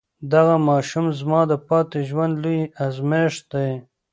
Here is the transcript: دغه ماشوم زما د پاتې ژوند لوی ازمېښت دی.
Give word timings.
دغه 0.33 0.55
ماشوم 0.69 1.05
زما 1.19 1.41
د 1.51 1.53
پاتې 1.67 1.99
ژوند 2.09 2.33
لوی 2.43 2.61
ازمېښت 2.85 3.43
دی. 3.53 3.69